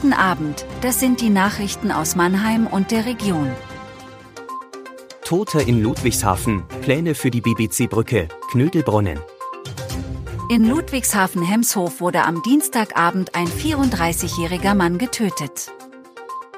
Guten 0.00 0.12
Abend, 0.12 0.64
das 0.80 1.00
sind 1.00 1.20
die 1.20 1.28
Nachrichten 1.28 1.90
aus 1.90 2.14
Mannheim 2.14 2.68
und 2.68 2.92
der 2.92 3.04
Region. 3.04 3.50
Tote 5.24 5.60
in 5.60 5.82
Ludwigshafen, 5.82 6.62
Pläne 6.82 7.16
für 7.16 7.32
die 7.32 7.40
BBC-Brücke, 7.40 8.28
Knödelbrunnen. 8.52 9.18
In 10.50 10.68
Ludwigshafen-Hemshof 10.68 12.00
wurde 12.00 12.22
am 12.22 12.44
Dienstagabend 12.44 13.34
ein 13.34 13.48
34-jähriger 13.48 14.76
Mann 14.76 14.98
getötet. 14.98 15.72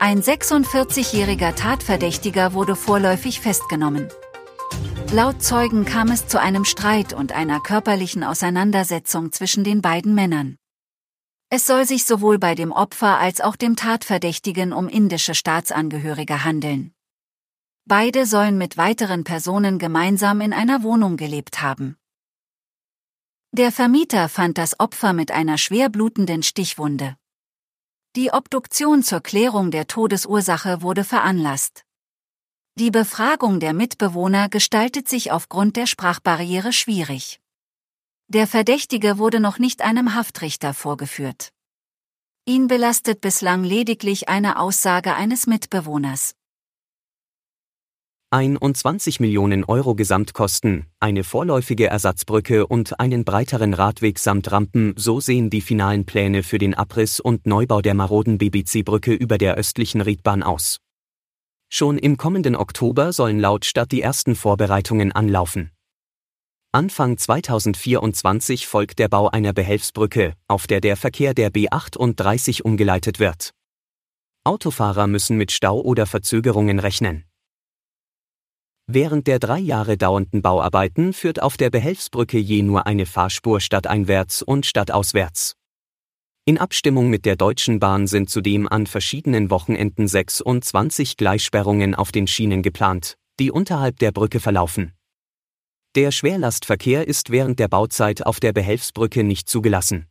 Ein 0.00 0.22
46-jähriger 0.22 1.54
Tatverdächtiger 1.54 2.54
wurde 2.54 2.74
vorläufig 2.74 3.40
festgenommen. 3.40 4.08
Laut 5.12 5.42
Zeugen 5.42 5.84
kam 5.84 6.08
es 6.08 6.26
zu 6.26 6.40
einem 6.40 6.64
Streit 6.64 7.12
und 7.12 7.32
einer 7.32 7.60
körperlichen 7.60 8.24
Auseinandersetzung 8.24 9.30
zwischen 9.30 9.62
den 9.62 9.82
beiden 9.82 10.14
Männern. 10.14 10.56
Es 11.48 11.66
soll 11.66 11.86
sich 11.86 12.04
sowohl 12.04 12.38
bei 12.38 12.56
dem 12.56 12.72
Opfer 12.72 13.18
als 13.18 13.40
auch 13.40 13.54
dem 13.54 13.76
Tatverdächtigen 13.76 14.72
um 14.72 14.88
indische 14.88 15.34
Staatsangehörige 15.34 16.44
handeln. 16.44 16.92
Beide 17.84 18.26
sollen 18.26 18.58
mit 18.58 18.76
weiteren 18.76 19.22
Personen 19.22 19.78
gemeinsam 19.78 20.40
in 20.40 20.52
einer 20.52 20.82
Wohnung 20.82 21.16
gelebt 21.16 21.62
haben. 21.62 21.96
Der 23.52 23.70
Vermieter 23.70 24.28
fand 24.28 24.58
das 24.58 24.80
Opfer 24.80 25.12
mit 25.12 25.30
einer 25.30 25.56
schwer 25.56 25.88
blutenden 25.88 26.42
Stichwunde. 26.42 27.16
Die 28.16 28.32
Obduktion 28.32 29.04
zur 29.04 29.20
Klärung 29.20 29.70
der 29.70 29.86
Todesursache 29.86 30.82
wurde 30.82 31.04
veranlasst. 31.04 31.84
Die 32.74 32.90
Befragung 32.90 33.60
der 33.60 33.72
Mitbewohner 33.72 34.48
gestaltet 34.48 35.08
sich 35.08 35.30
aufgrund 35.30 35.76
der 35.76 35.86
Sprachbarriere 35.86 36.72
schwierig. 36.72 37.40
Der 38.28 38.48
Verdächtige 38.48 39.18
wurde 39.18 39.38
noch 39.38 39.60
nicht 39.60 39.82
einem 39.82 40.16
Haftrichter 40.16 40.74
vorgeführt. 40.74 41.50
Ihn 42.44 42.66
belastet 42.66 43.20
bislang 43.20 43.62
lediglich 43.62 44.28
eine 44.28 44.58
Aussage 44.58 45.14
eines 45.14 45.46
Mitbewohners. 45.46 46.34
21 48.30 49.20
Millionen 49.20 49.62
Euro 49.62 49.94
Gesamtkosten, 49.94 50.86
eine 50.98 51.22
vorläufige 51.22 51.86
Ersatzbrücke 51.86 52.66
und 52.66 52.98
einen 52.98 53.24
breiteren 53.24 53.72
Radweg 53.72 54.18
samt 54.18 54.50
Rampen, 54.50 54.94
so 54.96 55.20
sehen 55.20 55.48
die 55.48 55.60
finalen 55.60 56.04
Pläne 56.04 56.42
für 56.42 56.58
den 56.58 56.74
Abriss 56.74 57.20
und 57.20 57.46
Neubau 57.46 57.80
der 57.80 57.94
maroden 57.94 58.38
BBC-Brücke 58.38 59.14
über 59.14 59.38
der 59.38 59.54
östlichen 59.54 60.00
Riedbahn 60.00 60.42
aus. 60.42 60.78
Schon 61.68 61.96
im 61.96 62.16
kommenden 62.16 62.56
Oktober 62.56 63.12
sollen 63.12 63.38
laut 63.38 63.64
Stadt 63.64 63.92
die 63.92 64.02
ersten 64.02 64.34
Vorbereitungen 64.34 65.12
anlaufen. 65.12 65.70
Anfang 66.76 67.16
2024 67.16 68.66
folgt 68.66 68.98
der 68.98 69.08
Bau 69.08 69.30
einer 69.30 69.54
Behelfsbrücke, 69.54 70.34
auf 70.46 70.66
der 70.66 70.82
der 70.82 70.98
Verkehr 70.98 71.32
der 71.32 71.50
B38 71.50 72.60
umgeleitet 72.60 73.18
wird. 73.18 73.52
Autofahrer 74.44 75.06
müssen 75.06 75.38
mit 75.38 75.52
Stau 75.52 75.80
oder 75.80 76.04
Verzögerungen 76.04 76.78
rechnen. 76.78 77.24
Während 78.86 79.26
der 79.26 79.38
drei 79.38 79.58
Jahre 79.58 79.96
dauernden 79.96 80.42
Bauarbeiten 80.42 81.14
führt 81.14 81.40
auf 81.40 81.56
der 81.56 81.70
Behelfsbrücke 81.70 82.36
je 82.36 82.60
nur 82.60 82.86
eine 82.86 83.06
Fahrspur 83.06 83.60
stadteinwärts 83.60 84.42
und 84.42 84.66
stadtauswärts. 84.66 85.54
In 86.44 86.58
Abstimmung 86.58 87.08
mit 87.08 87.24
der 87.24 87.36
Deutschen 87.36 87.80
Bahn 87.80 88.06
sind 88.06 88.28
zudem 88.28 88.68
an 88.68 88.86
verschiedenen 88.86 89.48
Wochenenden 89.48 90.08
26 90.08 91.16
Gleissperrungen 91.16 91.94
auf 91.94 92.12
den 92.12 92.26
Schienen 92.26 92.60
geplant, 92.60 93.16
die 93.40 93.50
unterhalb 93.50 93.98
der 93.98 94.12
Brücke 94.12 94.40
verlaufen. 94.40 94.92
Der 95.96 96.10
Schwerlastverkehr 96.10 97.08
ist 97.08 97.30
während 97.30 97.58
der 97.58 97.68
Bauzeit 97.68 98.26
auf 98.26 98.38
der 98.38 98.52
Behelfsbrücke 98.52 99.24
nicht 99.24 99.48
zugelassen. 99.48 100.06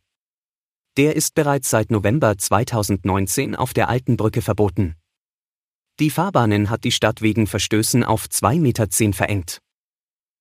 Der 0.96 1.14
ist 1.14 1.36
bereits 1.36 1.70
seit 1.70 1.92
November 1.92 2.36
2019 2.36 3.54
auf 3.54 3.72
der 3.72 3.88
alten 3.88 4.16
Brücke 4.16 4.42
verboten. 4.42 4.96
Die 6.00 6.10
Fahrbahnen 6.10 6.70
hat 6.70 6.82
die 6.82 6.90
Stadt 6.90 7.22
wegen 7.22 7.46
Verstößen 7.46 8.02
auf 8.02 8.26
2,10 8.26 8.60
Meter 8.60 9.12
verengt. 9.12 9.60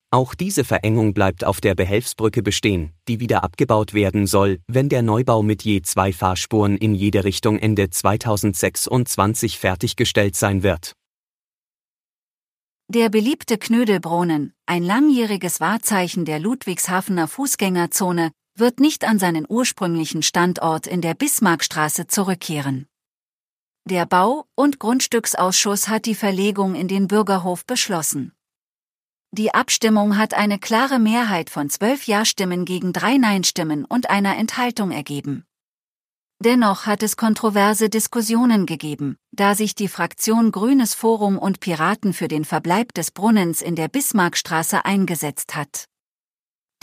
Auch 0.09 0.33
diese 0.33 0.63
Verengung 0.63 1.13
bleibt 1.13 1.43
auf 1.43 1.61
der 1.61 1.75
Behelfsbrücke 1.75 2.41
bestehen, 2.41 2.93
die 3.07 3.19
wieder 3.19 3.43
abgebaut 3.43 3.93
werden 3.93 4.25
soll, 4.25 4.61
wenn 4.67 4.89
der 4.89 5.03
Neubau 5.03 5.43
mit 5.43 5.63
je 5.63 5.83
zwei 5.83 6.11
Fahrspuren 6.11 6.75
in 6.75 6.95
jede 6.95 7.23
Richtung 7.23 7.59
Ende 7.59 7.91
2026 7.91 9.59
fertiggestellt 9.59 10.35
sein 10.35 10.63
wird. 10.63 10.95
Der 12.87 13.09
beliebte 13.09 13.57
Knödelbrunnen, 13.57 14.53
ein 14.67 14.83
langjähriges 14.83 15.59
Wahrzeichen 15.59 16.23
der 16.23 16.37
Ludwigshafener 16.39 17.27
Fußgängerzone, 17.27 18.31
wird 18.55 18.79
nicht 18.79 19.05
an 19.05 19.17
seinen 19.17 19.47
ursprünglichen 19.49 20.21
Standort 20.21 20.85
in 20.85 21.01
der 21.01 21.15
Bismarckstraße 21.15 22.05
zurückkehren. 22.05 22.85
Der 23.85 24.05
Bau- 24.05 24.45
und 24.53 24.79
Grundstücksausschuss 24.79 25.87
hat 25.87 26.05
die 26.05 26.13
Verlegung 26.13 26.75
in 26.75 26.87
den 26.87 27.07
Bürgerhof 27.07 27.65
beschlossen. 27.65 28.33
Die 29.31 29.51
Abstimmung 29.51 30.17
hat 30.17 30.35
eine 30.35 30.59
klare 30.59 30.99
Mehrheit 30.99 31.49
von 31.49 31.71
zwölf 31.71 32.05
Ja-Stimmen 32.05 32.65
gegen 32.65 32.93
drei 32.93 33.17
Nein-Stimmen 33.17 33.85
und 33.85 34.11
einer 34.11 34.37
Enthaltung 34.37 34.91
ergeben. 34.91 35.43
Dennoch 36.39 36.85
hat 36.85 37.01
es 37.01 37.15
kontroverse 37.15 37.89
Diskussionen 37.89 38.65
gegeben, 38.65 39.17
da 39.31 39.55
sich 39.55 39.73
die 39.73 39.87
Fraktion 39.87 40.51
Grünes 40.51 40.93
Forum 40.93 41.37
und 41.37 41.59
Piraten 41.59 42.13
für 42.13 42.27
den 42.27 42.43
Verbleib 42.43 42.93
des 42.93 43.11
Brunnens 43.11 43.61
in 43.61 43.75
der 43.75 43.87
Bismarckstraße 43.87 44.83
eingesetzt 44.83 45.55
hat. 45.55 45.85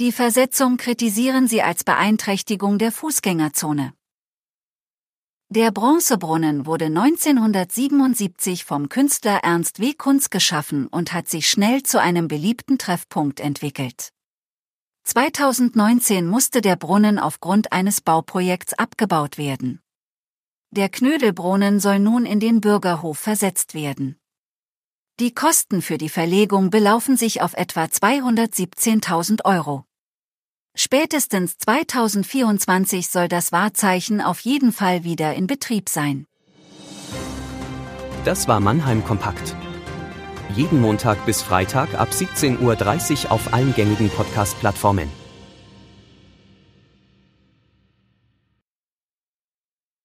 Die 0.01 0.11
Versetzung 0.11 0.79
kritisieren 0.79 1.49
sie 1.49 1.63
als 1.63 1.85
Beeinträchtigung 1.85 2.79
der 2.79 2.93
Fußgängerzone. 2.93 3.93
Der 5.51 5.71
Bronzebrunnen 5.71 6.65
wurde 6.65 6.87
1977 6.87 8.65
vom 8.65 8.89
Künstler 8.89 9.41
Ernst 9.43 9.81
W. 9.81 9.93
Kunz 9.93 10.31
geschaffen 10.31 10.87
und 10.87 11.13
hat 11.13 11.29
sich 11.29 11.47
schnell 11.47 11.83
zu 11.83 12.01
einem 12.01 12.27
beliebten 12.27 12.79
Treffpunkt 12.79 13.39
entwickelt. 13.39 14.13
2019 15.05 16.27
musste 16.27 16.61
der 16.61 16.77
Brunnen 16.77 17.19
aufgrund 17.19 17.73
eines 17.73 18.01
Bauprojekts 18.01 18.75
abgebaut 18.75 19.37
werden. 19.37 19.81
Der 20.71 20.89
Knödelbrunnen 20.89 21.81
soll 21.81 21.99
nun 21.99 22.25
in 22.25 22.41
den 22.41 22.61
Bürgerhof 22.61 23.19
versetzt 23.19 23.75
werden. 23.75 24.17
Die 25.21 25.35
Kosten 25.35 25.83
für 25.83 25.99
die 25.99 26.09
Verlegung 26.09 26.71
belaufen 26.71 27.17
sich 27.17 27.43
auf 27.43 27.55
etwa 27.55 27.85
217.000 27.85 29.45
Euro. 29.45 29.85
Spätestens 30.75 31.59
2024 31.59 33.09
soll 33.09 33.29
das 33.29 33.53
Wahrzeichen 33.53 34.23
auf 34.23 34.41
jeden 34.41 34.73
Fall 34.73 35.05
wieder 35.05 35.35
in 35.35 35.47
Betrieb 35.47 35.91
sein. 35.91 36.27
Das 38.25 38.49
war 38.49 38.61
Mannheim 38.61 39.05
Kompakt. 39.05 39.55
Jeden 40.51 40.81
Montag 40.81 41.25
bis 41.25 41.43
Freitag 41.43 41.95
ab 41.95 42.09
17.30 42.11 43.25
Uhr 43.25 43.33
auf 43.33 43.53
allen 43.53 43.75
gängigen 43.75 44.11
Podcast-Plattformen. 44.11 45.22